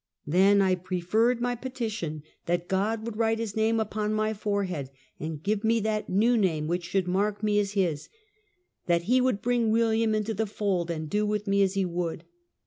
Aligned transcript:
Then 0.25 0.63
I 0.63 0.73
preferred 0.73 1.39
my 1.41 1.53
petition, 1.53 2.23
that 2.47 2.67
God 2.67 3.05
would 3.05 3.17
write 3.17 3.37
his 3.37 3.55
name 3.55 3.79
upon 3.79 4.15
my 4.15 4.33
foreliead, 4.33 4.89
and 5.19 5.41
eive 5.47 5.63
me 5.63 5.79
that" 5.81 6.09
new 6.23 6.35
name" 6.35 6.65
which 6.65 6.85
should 6.85 7.07
mark 7.07 7.43
me 7.43 7.59
as 7.59 7.73
his; 7.73 8.09
that 8.87 9.03
he 9.03 9.21
would 9.21 9.43
bring 9.43 9.69
William 9.69 10.15
into 10.15 10.33
the 10.33 10.47
fold, 10.47 10.89
and 10.89 11.07
do 11.07 11.23
with 11.27 11.45
me 11.45 11.61
as 11.61 11.75
he 11.75 11.85
would. 11.85 12.23